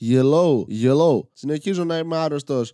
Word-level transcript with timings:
Yellow, 0.00 0.64
yellow. 0.82 1.20
Συνεχίζω 1.32 1.84
να 1.84 1.98
είμαι 1.98 2.16
άρρωστος. 2.16 2.72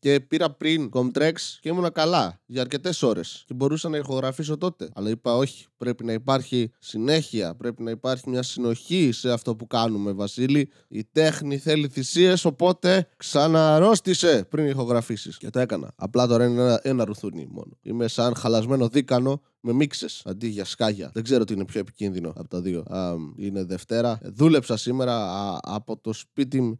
Και 0.00 0.20
πήρα 0.20 0.50
πριν 0.50 0.90
Comtrex 0.92 1.32
και 1.60 1.68
ήμουνα 1.68 1.90
καλά 1.90 2.40
για 2.46 2.60
αρκετές 2.60 3.02
ώρες. 3.02 3.44
Και 3.46 3.54
μπορούσα 3.54 3.88
να 3.88 3.96
ηχογραφήσω 3.96 4.56
τότε. 4.56 4.88
Αλλά 4.94 5.10
είπα 5.10 5.36
όχι. 5.36 5.66
Πρέπει 5.76 6.04
να 6.04 6.12
υπάρχει 6.12 6.70
συνέχεια. 6.78 7.54
Πρέπει 7.54 7.82
να 7.82 7.90
υπάρχει 7.90 8.30
μια 8.30 8.42
συνοχή 8.42 9.12
σε 9.12 9.32
αυτό 9.32 9.56
που 9.56 9.66
κάνουμε, 9.66 10.12
Βασίλη. 10.12 10.70
Η 10.88 11.04
τέχνη 11.12 11.58
θέλει 11.58 11.88
θυσίες. 11.88 12.44
Οπότε 12.44 13.08
ξαναρρώστησε 13.16 14.46
πριν 14.48 14.66
ηχογραφήσεις. 14.66 15.38
Και 15.38 15.50
το 15.50 15.58
έκανα. 15.58 15.92
Απλά 15.96 16.26
τώρα 16.26 16.44
είναι 16.44 16.60
ένα, 16.62 16.80
ένα 16.82 17.04
ρουθούνι 17.04 17.46
μόνο. 17.50 17.78
Είμαι 17.82 18.08
σαν 18.08 18.34
χαλασμένο 18.34 18.88
δίκανο 18.88 19.42
με 19.60 19.72
μίξες 19.72 20.22
αντί 20.24 20.48
για 20.48 20.64
σκάγια. 20.64 21.10
Δεν 21.14 21.22
ξέρω 21.22 21.44
τι 21.44 21.52
είναι 21.52 21.64
πιο 21.64 21.80
επικίνδυνο 21.80 22.32
από 22.36 22.48
τα 22.48 22.60
δύο. 22.60 22.80
Α, 22.80 23.14
είναι 23.36 23.64
Δευτέρα. 23.64 24.18
Δούλεψα 24.22 24.76
σήμερα 24.76 25.14
α, 25.14 25.58
από 25.62 25.96
το 25.96 26.12
σπίτι 26.12 26.60
μου 26.60 26.78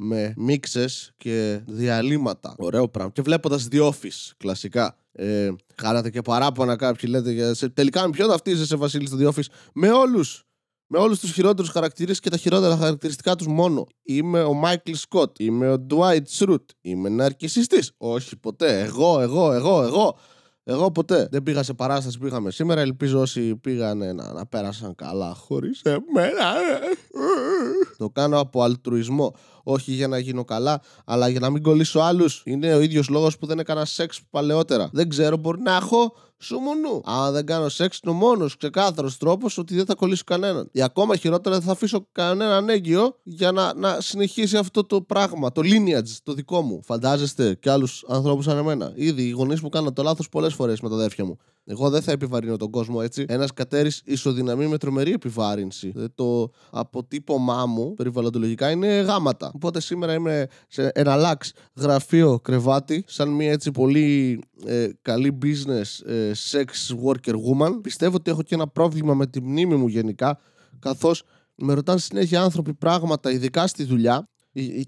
με 0.00 0.34
μίξες 0.36 1.12
και 1.16 1.60
διαλύματα. 1.66 2.54
Ωραίο 2.58 2.88
πράγμα. 2.88 3.12
Και 3.12 3.22
βλέποντας 3.22 3.68
The 3.72 3.88
Office, 3.88 4.32
κλασικά. 4.36 4.96
Ε, 5.12 5.50
κάνατε 5.74 6.10
και 6.10 6.22
παράπονα 6.22 6.76
κάποιοι 6.76 7.10
λέτε 7.12 7.30
για... 7.30 7.54
Σε, 7.54 7.68
τελικά 7.68 8.02
με 8.06 8.10
ποιον 8.10 8.28
ταυτίζεσαι 8.28 8.76
Βασίλης 8.76 9.08
στο 9.08 9.18
The 9.20 9.28
Office; 9.28 9.46
Με 9.74 9.90
όλους. 9.90 10.42
Με 10.86 10.98
όλους 10.98 11.20
τους 11.20 11.32
χειρότερους 11.32 11.70
χαρακτήρες 11.70 12.20
και 12.20 12.30
τα 12.30 12.36
χειρότερα 12.36 12.76
χαρακτηριστικά 12.76 13.36
τους 13.36 13.46
μόνο. 13.46 13.86
Είμαι 14.02 14.42
ο 14.42 14.52
Μάικλ 14.52 14.92
Σκοτ. 14.92 15.38
Είμαι 15.38 15.72
ο 15.72 15.86
Dwight 15.90 16.22
Schrute. 16.38 16.70
Είμαι 16.80 17.08
ναρκισιστής. 17.08 17.92
Όχι 17.96 18.36
ποτέ. 18.36 18.80
Εγώ, 18.80 19.20
εγώ, 19.20 19.52
εγώ, 19.52 19.82
εγώ. 19.82 20.18
Εγώ 20.70 20.90
ποτέ 20.90 21.28
δεν 21.30 21.42
πήγα 21.42 21.62
σε 21.62 21.74
παράσταση 21.74 22.18
που 22.18 22.24
πήγαμε 22.24 22.50
σήμερα. 22.50 22.80
Ελπίζω 22.80 23.20
όσοι 23.20 23.56
πήγαν 23.56 23.98
να, 23.98 24.32
να 24.32 24.46
πέρασαν 24.46 24.94
καλά 24.94 25.34
χωρίς 25.34 25.82
εμένα. 25.82 26.54
Το 27.98 28.10
κάνω 28.10 28.40
από 28.40 28.62
αλτρουισμό. 28.62 29.34
Όχι 29.62 29.92
για 29.92 30.08
να 30.08 30.18
γίνω 30.18 30.44
καλά, 30.44 30.80
αλλά 31.04 31.28
για 31.28 31.40
να 31.40 31.50
μην 31.50 31.62
κολλήσω 31.62 32.00
άλλους. 32.00 32.42
Είναι 32.44 32.74
ο 32.74 32.80
ίδιος 32.80 33.08
λόγος 33.08 33.38
που 33.38 33.46
δεν 33.46 33.58
έκανα 33.58 33.84
σεξ 33.84 34.20
παλαιότερα. 34.30 34.88
Δεν 34.92 35.08
ξέρω, 35.08 35.36
μπορεί 35.36 35.60
να 35.60 35.76
έχω 35.76 36.14
σουμουνού. 36.38 37.00
Αν 37.04 37.32
δεν 37.32 37.46
κάνω 37.46 37.68
σεξ, 37.68 38.00
είναι 38.04 38.12
ο 38.12 38.16
μόνος 38.16 38.56
ξεκάθαρος 38.56 39.16
τρόπος 39.16 39.58
ότι 39.58 39.74
δεν 39.74 39.86
θα 39.86 39.94
κολλήσω 39.94 40.22
κανέναν. 40.26 40.68
Ή 40.72 40.82
ακόμα 40.82 41.16
χειρότερα, 41.16 41.56
δεν 41.56 41.64
θα 41.64 41.72
αφήσω 41.72 42.06
κανέναν 42.12 42.68
έγκυο 42.68 43.16
για 43.22 43.52
να, 43.52 43.74
να 43.74 44.00
συνεχίσει 44.00 44.56
αυτό 44.56 44.84
το 44.84 45.02
πράγμα, 45.02 45.52
το 45.52 45.62
lineage, 45.64 46.16
το 46.22 46.32
δικό 46.32 46.62
μου. 46.62 46.80
Φαντάζεστε 46.84 47.54
και 47.54 47.70
άλλους 47.70 48.04
ανθρώπους 48.08 48.44
σαν 48.44 48.56
εμένα. 48.56 48.92
Ήδη 48.94 49.22
οι 49.22 49.30
γονείς 49.30 49.60
μου 49.60 49.68
κάναν 49.68 49.92
το 49.92 50.02
λάθος 50.02 50.28
πολλές 50.28 50.54
φορές 50.54 50.80
με 50.80 50.88
τα 50.88 50.94
αδέρφια 50.94 51.24
μου. 51.24 51.38
Εγώ 51.70 51.90
δεν 51.90 52.02
θα 52.02 52.12
επιβαρύνω 52.12 52.56
τον 52.56 52.70
κόσμο 52.70 53.00
έτσι. 53.02 53.24
Ένας 53.28 53.52
κατέρι 53.52 53.90
ισοδυναμεί 54.04 54.66
με 54.66 54.78
τρομερή 54.78 55.12
επιβάρυνση. 55.12 55.92
Ε, 55.96 56.04
το 56.14 56.50
αποτύπωμά 56.70 57.66
μου 57.66 57.94
περιβαλλοντολογικά 57.94 58.70
είναι 58.70 58.86
γάματα. 58.86 59.50
Οπότε 59.54 59.80
σήμερα 59.80 60.14
είμαι 60.14 60.46
σε 60.68 60.90
ένα 60.94 61.16
λάξ 61.16 61.52
γραφείο 61.74 62.40
κρεβάτι, 62.40 63.04
σαν 63.06 63.28
μια 63.28 63.52
έτσι 63.52 63.70
πολύ 63.70 64.40
ε, 64.66 64.88
καλή 65.02 65.38
business 65.42 66.10
ε, 66.10 66.32
sex 66.50 66.66
worker 67.04 67.34
woman. 67.34 67.78
Πιστεύω 67.82 68.16
ότι 68.16 68.30
έχω 68.30 68.42
και 68.42 68.54
ένα 68.54 68.66
πρόβλημα 68.66 69.14
με 69.14 69.26
τη 69.26 69.42
μνήμη 69.42 69.74
μου 69.74 69.86
γενικά, 69.86 70.38
καθώς 70.78 71.22
με 71.54 71.72
ρωτάνε 71.74 71.98
συνέχεια 71.98 72.42
άνθρωποι 72.42 72.74
πράγματα, 72.74 73.30
ειδικά 73.30 73.66
στη 73.66 73.84
δουλειά, 73.84 74.28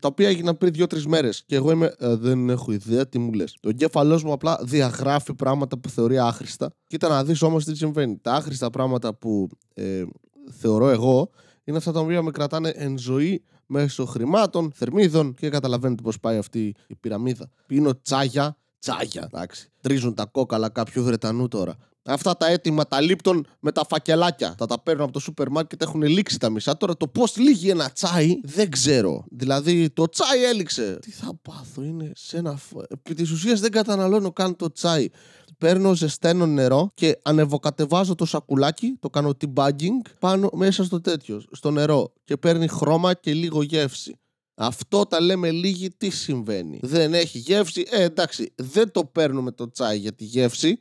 τα 0.00 0.08
οποία 0.08 0.28
έγιναν 0.28 0.58
πριν 0.58 0.72
δύο-τρεις 0.72 1.06
μέρες. 1.06 1.42
Και 1.46 1.54
εγώ 1.54 1.70
είμαι, 1.70 1.94
«Ε, 1.98 2.14
δεν 2.14 2.50
έχω 2.50 2.72
ιδέα 2.72 3.08
τι 3.08 3.18
μου 3.18 3.32
λες. 3.32 3.56
Το 3.60 3.68
εγκέφαλός 3.68 4.24
μου 4.24 4.32
απλά 4.32 4.60
διαγράφει 4.62 5.34
πράγματα 5.34 5.78
που 5.78 5.88
θεωρεί 5.88 6.18
άχρηστα. 6.18 6.72
Κοίτα 6.86 7.08
να 7.08 7.24
δεις 7.24 7.42
όμως 7.42 7.64
τι 7.64 7.76
συμβαίνει. 7.76 8.18
Τα 8.22 8.32
άχρηστα 8.32 8.70
πράγματα 8.70 9.14
που 9.14 9.48
ε, 9.74 10.02
θεωρώ 10.50 10.88
εγώ 10.88 11.30
είναι 11.64 11.76
αυτά 11.76 11.92
τα 11.92 12.00
οποία 12.00 12.22
με 12.22 12.30
κρατάνε 12.30 12.68
εν 12.68 12.98
ζωή 12.98 13.44
μέσω 13.66 14.04
χρημάτων, 14.04 14.72
θερμίδων 14.74 15.34
και 15.34 15.48
καταλαβαίνετε 15.48 16.02
πώς 16.02 16.20
πάει 16.20 16.36
αυτή 16.36 16.74
η 16.86 16.96
πυραμίδα. 16.96 17.50
Πίνω 17.66 18.00
τσάγια, 18.02 18.56
τσάγια, 18.78 19.28
εντάξει. 19.32 19.70
Τρίζουν 19.80 20.14
τα 20.14 20.24
κόκαλα 20.24 20.68
κάποιου 20.68 21.04
Βρετανού 21.04 21.48
τώρα. 21.48 21.76
Αυτά 22.10 22.36
τα 22.36 22.46
έτοιμα 22.46 22.86
τα 22.86 23.00
λίπτων 23.00 23.46
με 23.60 23.72
τα 23.72 23.86
φακελάκια. 23.88 24.54
Θα 24.58 24.66
τα 24.66 24.80
παίρνω 24.82 25.04
από 25.04 25.12
το 25.12 25.18
σούπερ 25.18 25.48
μάρκετ, 25.48 25.82
έχουν 25.82 26.02
λήξει 26.02 26.38
τα 26.38 26.50
μισά. 26.50 26.76
Τώρα 26.76 26.96
το 26.96 27.08
πώς 27.08 27.36
λύγει 27.36 27.70
ένα 27.70 27.90
τσάι 27.90 28.40
δεν 28.42 28.70
ξέρω. 28.70 29.24
Δηλαδή 29.30 29.90
το 29.90 30.08
τσάι 30.08 30.44
έληξε. 30.44 30.98
Τι 31.00 31.10
θα 31.10 31.38
πάθω, 31.42 31.82
είναι 31.82 32.12
σε 32.14 32.36
ένα. 32.36 32.58
Επί 32.88 33.14
της 33.14 33.30
ουσίας 33.30 33.60
δεν 33.60 33.70
καταναλώνω 33.70 34.32
καν 34.32 34.56
το 34.56 34.72
τσάι. 34.72 35.08
Παίρνω 35.58 35.94
ζεσταίνο 35.94 36.46
νερό 36.46 36.90
και 36.94 37.18
ανεβοκατεβάζω 37.22 38.14
το 38.14 38.24
σακουλάκι, 38.24 38.96
το 39.00 39.10
κάνω 39.10 39.30
debugging 39.40 40.10
πάνω 40.18 40.50
μέσα 40.52 40.84
στο 40.84 41.00
τέτοιο, 41.00 41.42
στο 41.52 41.70
νερό. 41.70 42.12
Και 42.24 42.36
παίρνει 42.36 42.68
χρώμα 42.68 43.14
και 43.14 43.34
λίγο 43.34 43.62
γεύση. 43.62 44.18
Αυτό 44.54 45.06
τα 45.06 45.20
λέμε 45.20 45.50
λίγοι 45.50 45.90
τι 45.90 46.10
συμβαίνει. 46.10 46.78
Δεν 46.82 47.14
έχει 47.14 47.38
γεύση. 47.38 47.84
Ε, 47.90 48.02
εντάξει, 48.02 48.52
δεν 48.56 48.90
το 48.90 49.04
παίρνουμε 49.04 49.50
το 49.50 49.70
τσάι 49.70 49.98
για 49.98 50.12
τη 50.12 50.24
γεύση 50.24 50.80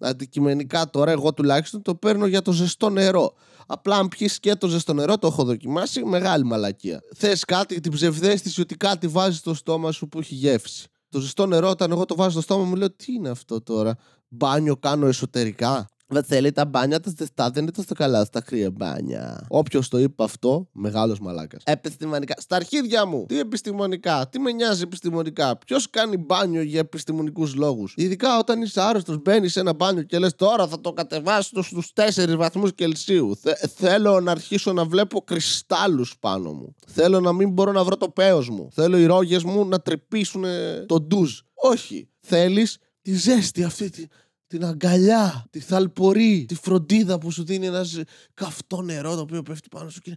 αντικειμενικά 0.00 0.90
τώρα, 0.90 1.10
εγώ 1.10 1.32
τουλάχιστον 1.34 1.82
το 1.82 1.94
παίρνω 1.94 2.26
για 2.26 2.42
το 2.42 2.52
ζεστό 2.52 2.90
νερό. 2.90 3.34
Απλά 3.66 3.96
αν 3.96 4.08
πιεις 4.08 4.40
και 4.40 4.54
το 4.54 4.68
ζεστό 4.68 4.92
νερό, 4.92 5.18
το 5.18 5.26
έχω 5.26 5.44
δοκιμάσει, 5.44 6.04
μεγάλη 6.04 6.44
μαλακία. 6.44 7.00
Θες 7.16 7.44
κάτι, 7.44 7.80
την 7.80 7.92
ψευδέστηση 7.92 8.60
ότι 8.60 8.76
κάτι 8.76 9.06
βάζει 9.06 9.36
στο 9.36 9.54
στόμα 9.54 9.92
σου 9.92 10.08
που 10.08 10.18
έχει 10.18 10.34
γεύση. 10.34 10.88
Το 11.08 11.20
ζεστό 11.20 11.46
νερό, 11.46 11.68
όταν 11.68 11.90
εγώ 11.90 12.04
το 12.04 12.14
βάζω 12.14 12.30
στο 12.30 12.40
στόμα 12.40 12.64
μου, 12.64 12.76
λέω 12.76 12.90
τι 12.90 13.12
είναι 13.12 13.28
αυτό 13.28 13.60
τώρα; 13.60 13.96
Μπάνιο 14.28 14.76
κάνω 14.76 15.06
εσωτερικά; 15.06 15.86
Βασίλη, 16.12 16.52
τα 16.52 16.64
μπάνια 16.64 17.00
τα 17.00 17.12
ζεστά 17.18 17.50
δεν 17.50 17.62
είναι 17.62 17.72
τόσο 17.72 17.94
καλά 17.94 18.24
στα 18.24 18.40
κρύα 18.40 18.70
μπάνια. 18.70 19.46
Όποιος 19.48 19.88
το 19.88 19.98
είπε 19.98 20.24
αυτό, 20.24 20.68
μεγάλος 20.72 21.20
μαλάκας. 21.20 21.62
Επιστημονικά. 21.66 22.34
Στα 22.38 22.56
αρχίδια 22.56 23.06
μου. 23.06 23.24
Τι 23.26 23.38
επιστημονικά. 23.38 24.28
Τι 24.28 24.38
με 24.38 24.52
νοιάζει 24.52 24.82
επιστημονικά. 24.82 25.58
Ποιος 25.58 25.90
κάνει 25.90 26.16
μπάνιο 26.16 26.62
για 26.62 26.78
επιστημονικούς 26.78 27.54
λόγους. 27.54 27.94
Ειδικά 27.96 28.38
όταν 28.38 28.62
είσαι 28.62 28.80
άρρωστος, 28.80 29.22
μπαίνεις 29.22 29.52
σε 29.52 29.60
ένα 29.60 29.72
μπάνιο 29.74 30.02
και 30.02 30.18
λες 30.18 30.34
τώρα 30.34 30.66
θα 30.66 30.80
το 30.80 30.92
κατεβάσω 30.92 31.62
στους 31.62 31.92
4 31.92 32.36
βαθμούς 32.36 32.74
Κελσίου. 32.74 33.38
θέλω 33.74 34.20
να 34.20 34.30
αρχίσω 34.30 34.72
να 34.72 34.84
βλέπω 34.84 35.20
κρυστάλλους 35.20 36.16
πάνω 36.20 36.52
μου. 36.52 36.74
Θέλω 36.86 37.20
να 37.20 37.32
μην 37.32 37.50
μπορώ 37.50 37.72
να 37.72 37.84
βρω 37.84 37.96
το 37.96 38.08
πέος 38.08 38.48
μου. 38.48 38.68
Θέλω 38.72 38.98
οι 38.98 39.06
ρόγες 39.06 39.42
μου 39.42 39.64
να 39.68 39.80
τρυπήσουν 39.80 40.44
το 40.86 41.00
ντουζ. 41.00 41.38
Όχι. 41.54 42.08
Θέλεις 42.20 42.78
τη 43.02 43.14
ζέστη 43.14 43.64
αυτή 43.64 43.90
τη 43.90 44.06
την 44.50 44.64
αγκαλιά, 44.64 45.44
τη 45.50 45.60
θαλπορή, 45.60 46.44
τη 46.48 46.54
φροντίδα 46.54 47.18
που 47.18 47.30
σου 47.30 47.44
δίνει 47.44 47.66
ένας 47.66 48.00
καυτό 48.34 48.82
νερό 48.82 49.14
το 49.14 49.20
οποίο 49.20 49.42
πέφτει 49.42 49.68
πάνω 49.68 49.90
σου 49.90 50.00
και, 50.00 50.16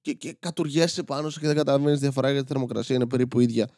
και, 0.00 0.12
και 0.12 0.36
κατουργέσαι 0.38 1.02
πάνω 1.02 1.30
σου 1.30 1.40
και 1.40 1.46
δεν 1.46 1.56
καταλαβαίνει 1.56 1.96
διαφορά 1.96 2.30
γιατί 2.30 2.44
η 2.44 2.48
θερμοκρασία 2.48 2.96
είναι 2.96 3.06
περίπου 3.06 3.40
ίδια. 3.40 3.68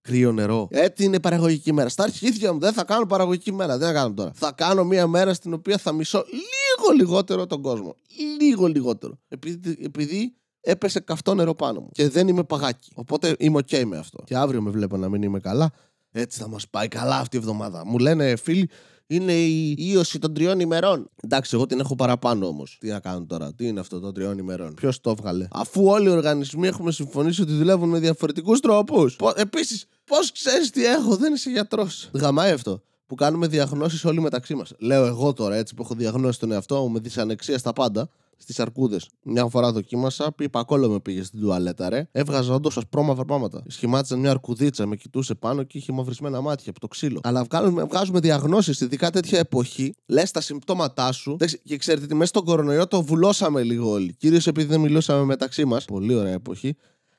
Κρύο 0.00 0.32
νερό. 0.32 0.68
Έτσι 0.70 1.04
είναι 1.04 1.20
παραγωγική 1.20 1.72
μέρα. 1.72 1.88
Στα 1.88 2.02
αρχίδια 2.02 2.52
μου 2.52 2.58
δεν 2.58 2.72
θα 2.72 2.84
κάνω 2.84 3.06
παραγωγική 3.06 3.52
μέρα. 3.52 3.78
Δεν 3.78 3.86
θα 3.86 3.94
κάνω 3.94 4.14
τώρα. 4.14 4.30
Θα 4.34 4.52
κάνω 4.52 4.84
μια 4.84 5.06
μέρα 5.06 5.34
στην 5.34 5.52
οποία 5.52 5.78
θα 5.78 5.92
μισώ 5.92 6.24
λίγο 6.30 6.96
λιγότερο 6.96 7.46
τον 7.46 7.62
κόσμο. 7.62 7.96
Λίγο 8.40 8.66
λιγότερο. 8.66 9.18
Επειδή, 9.28 9.78
επειδή 9.82 10.34
έπεσε 10.60 11.00
καυτό 11.00 11.34
νερό 11.34 11.54
πάνω 11.54 11.80
μου. 11.80 11.88
Και 11.92 12.08
δεν 12.08 12.28
είμαι 12.28 12.44
παγάκι. 12.44 12.90
Οπότε 12.94 13.34
είμαι 13.38 13.58
OK 13.58 13.84
με 13.84 13.98
αυτό. 13.98 14.22
Και 14.24 14.36
αύριο 14.36 14.62
με 14.62 14.70
βλέπω 14.70 14.96
να 14.96 15.08
μην 15.08 15.22
είμαι 15.22 15.40
καλά. 15.40 15.72
Έτσι 16.20 16.40
θα 16.40 16.48
μας 16.48 16.68
πάει 16.68 16.88
καλά 16.88 17.18
αυτή 17.18 17.36
η 17.36 17.38
εβδομάδα. 17.38 17.86
Μου 17.86 17.98
λένε 17.98 18.36
φίλοι, 18.36 18.68
είναι 19.06 19.32
η 19.32 19.76
ίωση 19.78 20.18
των 20.18 20.34
τριών 20.34 20.60
ημερών. 20.60 21.10
Εντάξει, 21.22 21.50
εγώ 21.54 21.66
την 21.66 21.80
έχω 21.80 21.94
παραπάνω 21.94 22.46
όμως. 22.46 22.76
Τι 22.80 22.88
να 22.88 23.00
κάνω 23.00 23.24
τώρα, 23.26 23.52
τι 23.54 23.66
είναι 23.66 23.80
αυτό 23.80 24.00
των 24.00 24.14
τριών 24.14 24.38
ημερών; 24.38 24.74
Ποιος 24.74 25.00
το 25.00 25.10
έβγαλε; 25.10 25.48
Αφού 25.50 25.84
όλοι 25.84 26.08
οι 26.08 26.10
οργανισμοί 26.10 26.66
έχουμε 26.66 26.92
συμφωνήσει 26.92 27.42
ότι 27.42 27.52
δουλεύουν 27.52 27.88
με 27.88 27.98
διαφορετικούς 27.98 28.60
τρόπους. 28.60 29.16
Επίσης, 29.34 29.86
πώς 30.04 30.32
ξέρεις 30.32 30.70
τι 30.70 30.84
έχω, 30.84 31.16
δεν 31.16 31.34
είσαι 31.34 31.50
γιατρός. 31.50 32.10
Γαμάει 32.12 32.52
αυτό. 32.52 32.82
Που 33.06 33.14
κάνουμε 33.14 33.46
διαγνώσεις 33.46 34.04
όλοι 34.04 34.20
μεταξύ 34.20 34.54
μας. 34.54 34.72
Λέω 34.78 35.06
εγώ 35.06 35.32
τώρα 35.32 35.56
έτσι 35.56 35.74
που 35.74 35.82
έχω 35.82 35.94
διαγνώσει 35.94 36.38
τον 36.38 36.52
εαυτό 36.52 36.80
μου 36.80 36.90
με 36.90 36.98
δυσανεξία 36.98 37.58
στα 37.58 37.72
πάντα 37.72 38.08
στις 38.38 38.60
αρκούδες. 38.60 39.08
Μια 39.22 39.46
φορά 39.46 39.72
δοκίμασα, 39.72 40.34
κόλλο 40.66 40.88
με 40.88 41.00
πήγε 41.00 41.22
στην 41.22 41.40
τουαλέτα, 41.40 41.88
ρε. 41.88 42.08
Έβγαζα 42.12 42.54
όντως 42.54 42.76
ασπρόμαυρα 42.76 43.24
πράγματα. 43.24 43.62
Σχημάτιζαν 43.66 44.18
μια 44.18 44.30
αρκουδίτσα, 44.30 44.86
με 44.86 44.96
κοιτούσε 44.96 45.34
πάνω 45.34 45.62
και 45.62 45.78
είχε 45.78 45.92
μαυρισμένα 45.92 46.40
μάτια 46.40 46.70
από 46.70 46.80
το 46.80 46.86
ξύλο. 46.86 47.20
Αλλά 47.22 47.44
βγάζουμε, 47.44 47.84
βγάζουμε 47.84 48.20
διαγνώσεις, 48.20 48.80
ειδικά 48.80 49.10
τέτοια 49.10 49.38
εποχή, 49.38 49.94
λες 50.06 50.30
τα 50.30 50.40
συμπτώματά 50.40 51.12
σου. 51.12 51.36
Και 51.64 51.76
ξέρετε 51.76 52.06
τι, 52.06 52.14
μέσα 52.14 52.26
στον 52.26 52.44
κορονοϊό 52.44 52.86
το 52.86 53.02
βουλώσαμε 53.02 53.62
λίγο 53.62 53.90
όλοι. 53.90 54.14
Κυρίως 54.14 54.46
επειδή 54.46 54.68
δεν 54.68 54.80
μιλούσαμε 54.80 55.24
μεταξύ 55.24 55.64
μας. 55.64 55.84
Πολύ 55.84 56.14
ωραία 56.14 56.32
εποχή 56.32 56.76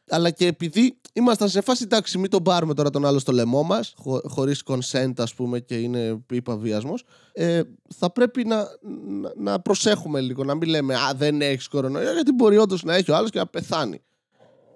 αλλά 0.10 0.32
και 0.32 0.46
επειδή 0.46 0.98
ήμασταν 1.14 1.50
σε 1.50 1.62
φάση 1.62 1.84
εντάξει, 1.84 2.18
μην 2.18 2.30
τον 2.30 2.44
πάρουμε 2.44 2.74
τώρα 2.74 2.90
τον 2.90 3.06
άλλο 3.06 3.20
στο 3.20 3.32
λαιμό 3.32 3.64
μας, 3.64 3.94
χω, 3.98 4.22
χωρίς 4.26 4.64
consent, 4.66 5.14
ας 5.18 5.34
πούμε, 5.34 5.60
και 5.60 5.76
είναι 5.76 6.24
είπα 6.30 6.58
βιασμός, 6.58 7.04
ε, 7.34 7.62
θα 7.96 8.12
πρέπει 8.12 8.46
να, 8.46 8.68
να, 9.08 9.32
να, 9.38 9.60
προσέχουμε 9.60 10.22
λίγο, 10.22 10.44
να 10.44 10.56
μην 10.56 10.70
λέμε 10.70 10.96
Α, 10.96 11.14
δεν 11.16 11.42
έχεις 11.42 11.68
κορονοϊό, 11.68 12.14
γιατί 12.14 12.32
μπορεί 12.32 12.58
όντως 12.58 12.84
να 12.84 12.96
έχει 12.96 13.12
ο 13.12 13.16
άλλος 13.16 13.30
και 13.30 13.40
να 13.40 13.48
πεθάνει. 13.48 14.02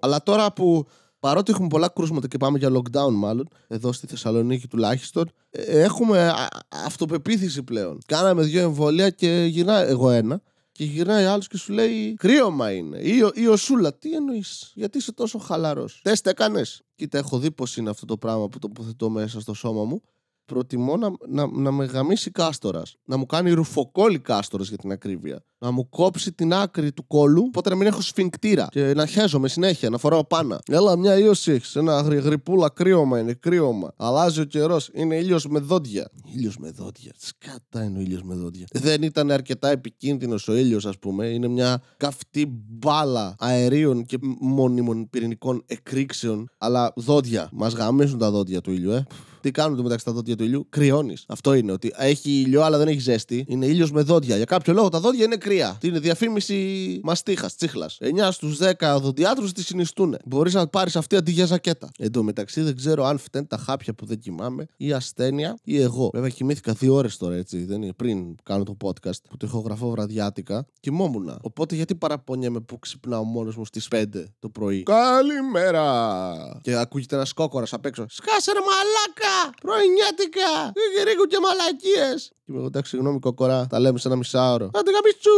Αλλά 0.00 0.22
τώρα 0.22 0.52
που 0.52 0.86
παρότι 1.20 1.52
έχουμε 1.52 1.68
πολλά 1.68 1.88
κρούσματα 1.88 2.28
και 2.28 2.36
πάμε 2.36 2.58
για 2.58 2.70
lockdown, 2.72 3.12
μάλλον, 3.12 3.48
εδώ 3.68 3.92
στη 3.92 4.06
Θεσσαλονίκη 4.06 4.68
τουλάχιστον, 4.68 5.30
ε, 5.50 5.80
έχουμε 5.82 6.32
αυτοπεποίθηση 6.68 7.62
πλέον. 7.62 7.98
Κάναμε 8.06 8.42
δύο 8.42 8.62
εμβόλια 8.62 9.10
και 9.10 9.46
γυρνά 9.48 9.78
εγώ 9.78 10.10
ένα 10.10 10.42
Και 10.76 10.84
γυρνάει 10.84 11.24
άλλος 11.24 11.48
και 11.48 11.56
σου 11.56 11.72
λέει 11.72 12.14
κρύωμα 12.14 12.72
είναι. 12.72 12.98
Ή, 12.98 13.22
ο- 13.22 13.30
ή 13.34 13.46
ο 13.46 13.56
Σούλα, 13.56 13.94
τι 13.94 14.14
εννοείς, 14.14 14.72
γιατί 14.74 14.98
είσαι 14.98 15.12
τόσο 15.12 15.38
χαλαρός; 15.38 16.00
Τεστ 16.02 16.26
έκανες; 16.26 16.82
Κοίτα, 16.94 17.18
έχω 17.18 17.38
δει 17.38 17.50
πώς 17.50 17.76
είναι 17.76 17.90
αυτό 17.90 18.06
το 18.06 18.16
πράγμα 18.16 18.48
που 18.48 18.58
τοποθετώ 18.58 19.10
μέσα 19.10 19.40
στο 19.40 19.54
σώμα 19.54 19.84
μου. 19.84 20.02
Προτιμώ 20.46 20.96
να, 20.96 21.10
να, 21.28 21.46
να 21.46 21.70
με 21.70 21.84
γαμίσει 21.84 22.30
κάστορας. 22.30 22.96
Να 23.04 23.16
μου 23.16 23.26
κάνει 23.26 23.50
ρουφοκόλλη 23.50 24.18
κάστορας 24.18 24.68
για 24.68 24.76
την 24.76 24.92
ακρίβεια. 24.92 25.44
Να 25.58 25.70
μου 25.70 25.88
κόψει 25.88 26.32
την 26.32 26.52
άκρη 26.52 26.92
του 26.92 27.06
κόλου, 27.06 27.42
οπότε 27.46 27.70
να 27.70 27.76
μην 27.76 27.86
έχω 27.86 28.00
σφιγκτήρα. 28.00 28.66
Και 28.70 28.94
να 28.94 29.06
χέζομαι 29.06 29.48
συνέχεια, 29.48 29.90
να 29.90 29.98
φοράω 29.98 30.24
πάνα. 30.24 30.60
Έλα, 30.66 30.96
μια 30.96 31.18
ίωση 31.18 31.52
έχεις. 31.52 31.76
Ένα 31.76 32.00
γρι, 32.00 32.18
γρυπούλα 32.18 32.68
κρύωμα 32.68 33.18
είναι, 33.18 33.32
κρύωμα. 33.32 33.92
Αλλάζει 33.96 34.40
ο 34.40 34.44
καιρός. 34.44 34.90
Είναι 34.92 35.16
ήλιος 35.16 35.46
με 35.46 35.58
δόντια. 35.58 36.10
Ήλιος 36.34 36.58
με 36.58 36.70
δόντια. 36.70 37.12
Σκάτα 37.16 37.84
είναι 37.84 37.98
ο 37.98 38.00
ήλιος 38.00 38.22
με 38.22 38.34
δόντια. 38.34 38.66
Δεν 38.72 39.02
ήταν 39.02 39.30
αρκετά 39.30 39.68
επικίνδυνος 39.68 40.48
ο 40.48 40.56
ήλιος, 40.56 40.86
ας 40.86 40.98
πούμε. 40.98 41.26
Είναι 41.26 41.48
μια 41.48 41.82
καυτή 41.96 42.46
μπάλα 42.68 43.34
αερίων 43.38 44.04
και 44.04 44.18
μόνιμων 44.40 45.10
πυρηνικών 45.10 45.62
εκρήξεων. 45.66 46.48
Αλλά 46.58 46.92
δόντια. 46.96 47.48
Μας 47.52 47.72
γαμίζουν 47.72 48.18
τα 48.18 48.30
δόντια 48.30 48.60
του 48.60 48.72
ήλιου, 48.72 48.90
ε. 48.90 49.06
Τι 49.44 49.50
κάνουν 49.50 49.76
το 49.76 49.82
μεταξύ 49.82 50.04
τα 50.04 50.12
δόντια 50.12 50.36
του 50.36 50.44
ήλιου, 50.44 50.66
κρυώνεις. 50.68 51.24
Αυτό 51.28 51.54
είναι. 51.54 51.72
Ότι 51.72 51.92
έχει 51.96 52.30
ήλιο, 52.30 52.62
αλλά 52.62 52.78
δεν 52.78 52.88
έχει 52.88 52.98
ζέστη. 52.98 53.44
Είναι 53.48 53.66
ήλιος 53.66 53.92
με 53.92 54.02
δόντια. 54.02 54.36
Για 54.36 54.44
κάποιο 54.44 54.72
λόγο 54.72 54.88
τα 54.88 55.00
δόντια 55.00 55.24
είναι 55.24 55.36
κρύα. 55.36 55.76
Τι 55.80 55.88
είναι 55.88 55.98
διαφήμιση 55.98 57.00
μαστίχας, 57.02 57.56
τσίχλας. 57.56 57.98
9 58.00 58.30
στους 58.30 58.58
10 58.58 58.94
οδοντιάτρου 58.94 59.48
τη 59.52 59.62
συνιστούν. 59.62 60.16
Μπορείς 60.24 60.54
να 60.54 60.66
πάρεις 60.66 60.96
αυτή 60.96 61.16
αντί 61.16 61.30
για 61.30 61.46
ζακέτα. 61.46 61.90
Εν 61.98 62.12
τω 62.12 62.22
μεταξύ 62.22 62.60
δεν 62.60 62.76
ξέρω 62.76 63.04
αν 63.04 63.18
φταίνουν 63.18 63.46
τα 63.46 63.56
χάπια 63.56 63.94
που 63.94 64.06
δεν 64.06 64.18
κοιμάμαι 64.18 64.66
ή 64.76 64.92
ασθένεια 64.92 65.58
ή 65.64 65.80
εγώ. 65.80 66.10
Βέβαια 66.12 66.28
κοιμήθηκα 66.28 66.72
δύο 66.72 66.94
ώρες 66.94 67.16
τώρα 67.16 67.34
έτσι. 67.34 67.64
Δεν 67.64 67.82
είναι 67.82 67.92
πριν 67.92 68.34
κάνω 68.42 68.62
το 68.62 68.76
podcast 68.84 69.22
που 69.28 69.36
το 69.36 69.46
ηχογραφώ 69.46 69.90
βραδιάτικα. 69.90 70.66
Κοιμόμουν. 70.80 71.38
Οπότε 71.42 71.74
γιατί 71.74 71.94
παραπονιέμαι 71.94 72.60
που 72.60 72.78
ξυπνάω 72.78 73.24
μόνος 73.24 73.56
μου 73.56 73.64
στις 73.64 73.88
5 73.88 74.04
το 74.38 74.48
πρωί; 74.48 74.82
Καλημέρα! 74.82 76.60
Και 76.62 76.74
ακούγεται 76.74 77.14
ένας 77.14 77.32
κόκορας 77.32 77.72
απ' 77.72 77.86
έξω. 77.86 78.06
Σκάσε 78.08 78.52
ρε 78.52 78.58
μαλάκα! 78.58 79.33
Πρωινιάτικα! 79.62 80.72
Γρήγορ 81.00 81.26
και 81.26 81.36
μαλακίες! 81.42 82.28
Και 82.28 82.50
είμαι 82.52 82.58
εγώ, 82.58 82.66
εντάξει, 82.66 82.90
συγγνώμη, 82.90 83.18
κοκορά, 83.18 83.66
τα 83.66 83.78
λέμε 83.80 83.98
σε 83.98 84.08
ένα 84.08 84.16
μισάωρο. 84.16 84.64
Άντε 84.74 84.90
γαμίτσου! 84.90 85.30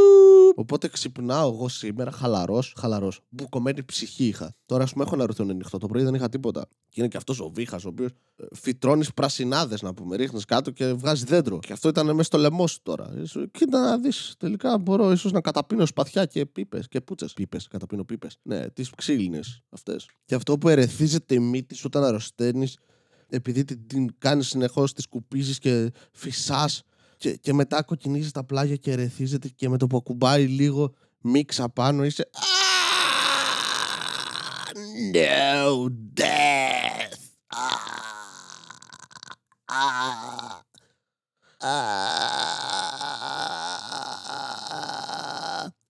Οπότε 0.55 0.89
ξυπνάω 0.89 1.53
εγώ 1.53 1.69
σήμερα 1.69 2.11
χαλαρός, 2.11 2.75
χαλαρός. 2.79 3.21
Μπουκωμένη 3.29 3.85
ψυχή 3.85 4.25
είχα. 4.27 4.55
Τώρα, 4.67 4.83
ας 4.85 4.93
πούμε, 4.93 5.05
έχω 5.05 5.15
ένα 5.15 5.27
ρουθιόν 5.27 5.51
ανοιχτό. 5.51 5.79
Το 5.79 5.87
πρωί 5.87 6.03
δεν 6.03 6.15
είχα 6.15 6.29
τίποτα. 6.29 6.67
Και 6.89 6.95
είναι 7.01 7.09
και 7.09 7.17
αυτός 7.17 7.41
ο 7.41 7.51
βήχας, 7.55 7.85
ο 7.85 7.89
οποίος 7.89 8.11
φυτρώνεις 8.55 9.15
πρασινάδες, 9.15 9.83
να 9.83 9.95
πούμε. 9.95 10.17
Ρίχνεις 10.17 10.45
κάτω 10.45 10.71
και 10.71 10.93
βγάζει 10.93 11.25
δέντρο. 11.25 11.59
Και 11.59 11.73
αυτό 11.73 11.89
ήταν 11.89 12.07
μέσα 12.07 12.23
στο 12.23 12.39
λαιμό 12.39 12.67
σου 12.67 12.79
τώρα. 12.83 13.13
Ε, 13.21 13.25
σου- 13.25 13.51
Κοίτα 13.51 13.81
να 13.81 13.99
δεις. 13.99 14.35
Τελικά 14.39 14.79
μπορώ 14.79 15.13
ίσως 15.13 15.33
να 15.33 15.41
καταπίνω 15.41 15.87
σπαθιά 15.87 16.25
και 16.25 16.47
πίπες 16.47 16.89
και 16.89 17.01
πούτσες. 17.01 17.33
Πίπες, 17.33 17.69
καταπίνω 17.69 18.05
πίπες. 18.05 18.37
Ναι, 18.43 18.69
τις 18.71 18.91
ξύλινε 18.97 19.41
αυτές. 19.71 20.09
Και 20.25 20.35
αυτό 20.35 20.59
που 20.59 20.69
ερεθίζεται 20.69 21.35
η 21.35 21.39
μύτη 21.39 21.75
σου 21.75 21.83
όταν 21.87 22.05
αρρωσταίνεις, 22.05 22.79
επειδή 23.29 23.65
την, 23.65 23.87
την 23.87 24.15
κάνεις 24.19 24.49
συνεχώς, 24.49 24.93
τη 24.93 25.03
σκουπίζει 25.03 25.59
και 25.59 25.93
φυσάς. 26.13 26.83
Και, 27.17 27.37
και 27.37 27.53
μετά 27.53 27.83
κοκκινίζεις 27.83 28.31
τα 28.31 28.45
πλάγια 28.45 28.77
και 28.77 28.91
ερεθίζεται 28.91 29.49
και 29.49 29.69
με 29.69 29.79
το 29.79 29.87
που 29.87 29.97
ακουμπάει 29.97 30.47
λίγο 30.47 30.93
μίξα 31.21 31.69
πάνω 31.69 32.05
είσαι. 32.05 32.31
«Ah, 32.33 32.57
No 35.13 35.89
death. 36.15 37.19
Ah, 37.53 37.83
ah. 41.61 42.76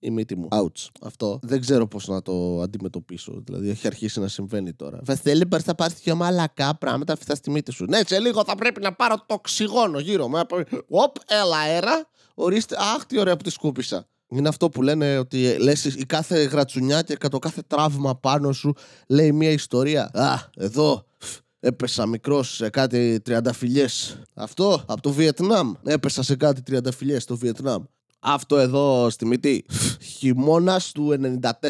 Η 0.07 0.11
μύτη 0.11 0.37
μου. 0.37 0.49
Ouch. 0.51 0.89
Αυτό 1.01 1.39
δεν 1.43 1.61
ξέρω 1.61 1.87
πώς 1.87 2.07
να 2.07 2.23
το 2.23 2.61
αντιμετωπίσω. 2.61 3.43
Δηλαδή 3.45 3.71
έχει 3.71 3.87
αρχίσει 3.87 4.21
να 4.21 4.29
συμβαίνει 4.29 4.73
τώρα. 4.73 5.01
Βασίλη, 5.05 5.45
μπορεί 5.45 5.63
να 5.67 5.75
πάρεις 5.75 5.95
πιο 5.95 6.15
μαλακά 6.15 6.77
πράγματα 6.79 7.17
φυσά 7.17 7.35
στη 7.35 7.51
μύτη 7.51 7.73
σου. 7.73 7.85
Ναι, 7.85 8.01
σε 8.07 8.19
λίγο 8.19 8.45
θα 8.45 8.55
πρέπει 8.55 8.81
να 8.81 8.93
πάρω 8.93 9.15
το 9.27 9.35
οξυγόνο 9.35 9.99
γύρω 9.99 10.29
μου. 10.29 10.41
Οπ, 10.89 11.17
έλα 11.27 11.57
αέρα. 11.57 12.09
Ορίστε. 12.35 12.77
Αχ, 12.79 13.07
τι 13.07 13.19
ωραία 13.19 13.37
που 13.37 13.43
τη 13.43 13.51
σκούπισα. 13.51 14.09
Είναι 14.29 14.49
αυτό 14.49 14.69
που 14.69 14.83
λένε 14.83 15.19
ότι 15.19 15.57
λες 15.59 15.85
η 15.85 16.07
κάθε 16.07 16.43
γρατσουνιά 16.43 17.03
και 17.03 17.29
το 17.29 17.39
κάθε 17.39 17.63
τραύμα 17.67 18.17
πάνω 18.17 18.53
σου 18.53 18.73
λέει 19.09 19.33
μια 19.33 19.51
ιστορία. 19.51 20.11
Α, 20.15 20.39
εδώ 20.57 21.05
έπεσα 21.61 22.07
μικρός 22.07 22.55
σε 22.55 22.71
κάτι 22.71 23.21
τριανταφυλιές. 23.21 24.21
Αυτό 24.35 24.85
από 24.87 25.01
το 25.01 25.13
Βιετνάμ. 25.13 25.73
Έπεσα 25.85 26.23
σε 26.23 26.37
κάτι 26.37 26.63
τριανταφυλιές 26.63 27.23
στο 27.23 27.37
Βιετνάμ. 27.37 27.83
Αυτό 28.19 28.57
εδώ 28.57 29.11
στη 29.11 29.27
μύτη. 29.27 29.65
Χειμώνας 30.01 30.93
του 30.93 31.13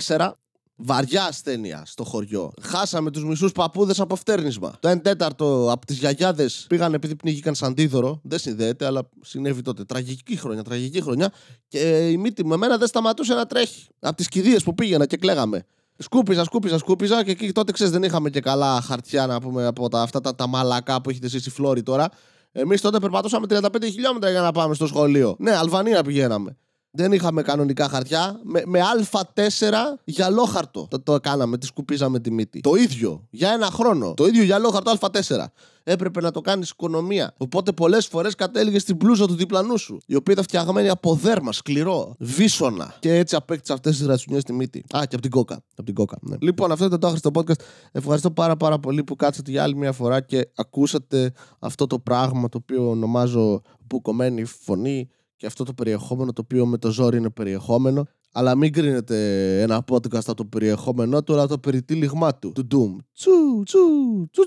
94. 0.07 0.31
Βαριά 0.79 1.25
ασθένεια 1.25 1.83
στο 1.87 2.05
χωριό. 2.05 2.53
Χάσαμε 2.63 3.11
τους 3.11 3.25
μισούς 3.25 3.53
παππούδες 3.53 4.01
από 4.01 4.17
φτέρνισμα. 4.17 4.77
Το 4.81 4.91
1 4.91 5.03
τέταρτο 5.03 5.69
από 5.71 5.87
τις 5.87 5.99
γιαγιάδες 5.99 6.65
πήγαν 6.69 6.95
επειδή 6.95 7.17
πνίγηκαν 7.17 7.55
σαν 7.55 7.75
δίδωρο. 7.75 8.21
Δεν 8.23 8.39
συνδέεται, 8.39 8.87
αλλά 8.87 9.09
συνέβη 9.21 9.63
τότε. 9.63 9.85
Τραγική 9.85 10.37
χρονιά, 10.37 10.63
τραγική 10.63 11.03
χρονιά. 11.03 11.33
Και 11.69 11.81
ε, 11.81 12.07
η 12.09 12.17
μύτη 12.17 12.45
μου 12.45 12.53
εμένα 12.53 12.77
δεν 12.77 12.89
σταματούσε 12.89 13.35
να 13.35 13.47
τρέχει. 13.47 13.87
Από 13.99 14.17
τις 14.17 14.29
κηδείες 14.29 14.63
που 14.63 14.75
πήγαινα 14.75 15.07
και 15.07 15.17
κλαίγαμε. 15.17 15.67
Σκούπιζα, 15.99 16.45
σκούπιζα, 16.45 16.79
σκούπιζα 16.79 17.25
και 17.25 17.31
εκεί 17.31 17.53
τότε 17.53 17.73
ξέρεις 17.73 17.93
δεν 17.93 18.03
είχαμε 18.03 18.31
και 18.31 18.41
καλά 18.41 18.81
χαρτιά 18.81 19.27
να 19.27 19.41
πούμε 19.41 19.67
από 19.67 19.89
τα, 19.89 20.03
αυτά 20.03 20.21
τα, 20.21 20.35
τα 20.35 20.47
μαλακά 20.47 21.01
που 21.01 21.11
έχετε 21.11 21.27
εσείς 21.27 21.47
οι 21.47 21.51
φλόροι 21.51 21.83
τώρα. 21.83 22.09
Εμείς 22.59 22.81
τότε 22.81 22.99
περπατούσαμε 22.99 23.47
35 23.51 23.67
χιλιόμετρα 23.83 24.31
για 24.31 24.41
να 24.41 24.53
πάμε 24.53 24.75
στο 24.75 24.87
σχολείο. 24.87 25.37
Ναι, 25.39 25.51
Αλβανία 25.57 26.03
πηγαίναμε. 26.03 26.57
Δεν 26.97 27.13
είχαμε 27.13 27.43
κανονικά 27.43 27.89
χαρτιά. 27.89 28.41
Με, 28.43 28.63
με 28.67 28.81
Α4 29.11 29.73
γυαλόχαρτο 30.05 30.87
το, 30.91 31.01
το 31.01 31.21
κάναμε, 31.21 31.59
τη 31.59 31.67
σκουπίζαμε 31.67 32.21
τη 32.21 32.31
μύτη. 32.31 32.61
Το 32.61 32.75
ίδιο 32.75 33.27
για 33.31 33.51
ένα 33.51 33.67
χρόνο. 33.67 34.15
Το 34.15 34.27
ίδιο 34.27 34.43
γυαλόχαρτο 34.43 34.93
Α4. 35.01 35.45
Έπρεπε 35.89 36.21
να 36.21 36.31
το 36.31 36.41
κάνεις 36.41 36.71
οικονομία. 36.71 37.35
Οπότε 37.37 37.73
πολλές 37.73 38.07
φορές 38.07 38.35
κατέληγες 38.35 38.83
στην 38.83 38.97
μπλούζα 38.97 39.27
του 39.27 39.35
διπλανού 39.35 39.79
σου. 39.79 39.99
Η 40.07 40.15
οποία 40.15 40.33
ήταν 40.33 40.45
φτιαγμένη 40.45 40.89
από 40.89 41.15
δέρμα, 41.15 41.53
σκληρό, 41.53 42.15
βίσονα. 42.19 42.95
Και 43.01 43.15
έτσι 43.15 43.37
απέκτησε 43.37 43.73
αυτές 43.73 43.97
τις 43.97 44.07
ρατσουνιές 44.07 44.43
στη 44.43 44.53
μύτη. 44.53 44.79
Α, 44.79 45.01
και 45.01 45.15
από 45.15 45.21
την 45.21 45.31
κόκα. 45.31 45.63
Από 45.71 45.83
την 45.83 45.95
κόκα 45.95 46.19
ναι. 46.21 46.37
Λοιπόν, 46.41 46.73
αυτό 46.73 46.85
ήταν 46.85 47.01
το 47.01 47.07
άχρηστο 47.07 47.31
podcast. 47.35 47.61
Ευχαριστώ 47.93 48.31
πάρα 48.31 48.57
πάρα 48.57 48.79
πολύ 48.79 49.05
που 49.05 49.17
κάτσατε 49.17 49.51
για 49.51 49.63
άλλη 49.63 49.77
μια 49.77 49.93
φορά 49.93 50.21
και 50.21 50.49
ακούσατε 50.57 51.33
αυτό 51.59 51.87
το 51.87 51.99
πράγμα 51.99 52.49
το 52.49 52.59
οποίο 52.63 52.91
ονομάζω 52.91 53.63
μπουκωμένη 53.87 54.45
φωνή 54.45 55.11
και 55.37 55.47
αυτό 55.47 55.65
το 55.65 55.73
περιεχόμενο 55.73 56.33
το 56.33 56.41
οποίο 56.45 56.67
με 56.67 56.79
το 56.79 56.91
ζόρι 56.91 57.17
είναι 57.17 57.31
περιεχόμενο. 57.31 58.07
Αλλά 58.33 58.55
μην 58.55 58.73
κρίνετε 58.73 59.61
ένα 59.63 59.85
podcast 59.91 60.27
από 60.27 60.35
το 60.35 60.45
περιεχόμενό 60.45 61.23
του, 61.23 61.33
αλλά 61.33 61.47
το 61.47 61.59
περιτύλιγμά 61.59 62.35
του. 62.35 62.53
Του 62.53 62.67
Doom. 62.71 62.97
Τσου, 63.13 63.63
τσου, 63.65 64.29
τσου, 64.31 64.45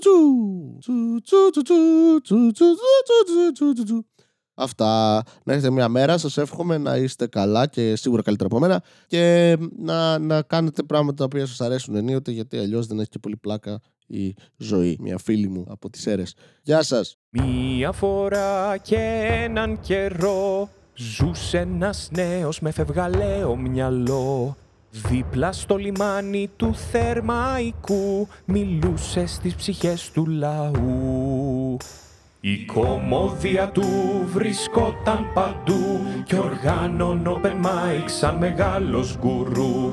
τσου. 3.84 4.06
Αυτά. 4.54 5.22
Να 5.44 5.52
έχετε 5.52 5.70
μια 5.70 5.88
μέρα. 5.88 6.18
Σας 6.18 6.36
εύχομαι 6.36 6.78
να 6.78 6.96
είστε 6.96 7.26
καλά 7.26 7.66
και 7.66 7.96
σίγουρα 7.96 8.22
καλύτερα 8.22 8.48
από 8.52 8.58
μένα. 8.58 8.82
Και 9.06 9.56
να, 9.76 10.18
να 10.18 10.42
κάνετε 10.42 10.82
πράγματα 10.82 11.14
τα 11.14 11.24
οποία 11.24 11.46
σας 11.46 11.60
αρέσουν 11.60 11.94
ενίοτε, 11.94 12.30
γιατί 12.30 12.58
αλλιώς 12.58 12.86
δεν 12.86 12.98
έχει 12.98 13.08
και 13.08 13.18
πολύ 13.18 13.36
πλάκα 13.36 13.80
η 14.06 14.34
ζωή. 14.56 14.96
Μια 15.00 15.18
φίλη 15.18 15.48
μου 15.48 15.64
από 15.68 15.90
τις 15.90 16.06
αίρες. 16.06 16.34
Γεια 16.62 16.82
σας. 16.82 17.16
Μια 17.30 17.92
φορά 17.92 18.76
και 18.76 18.96
έναν 19.44 19.80
καιρό 19.80 20.68
Ζούσε 21.02 21.58
ένας 21.58 22.08
νέος 22.12 22.60
με 22.60 22.70
φευγαλαίο 22.70 23.56
μυαλό. 23.56 24.56
Δίπλα 24.90 25.52
στο 25.52 25.76
λιμάνι 25.76 26.50
του 26.56 26.74
Θερμαϊκού 26.74 28.28
Μιλούσε 28.44 29.26
στις 29.26 29.54
ψυχές 29.54 30.10
του 30.10 30.26
λαού. 30.26 31.76
Η 32.40 32.64
κομμόδια 32.64 33.68
του 33.68 33.86
βρισκόταν 34.26 35.32
παντού 35.34 36.00
Κι 36.24 36.36
οργάνων 36.36 37.22
open 37.26 37.66
mic 37.66 38.04
σαν 38.06 38.36
μεγάλος 38.36 39.18
γκουρού 39.18 39.92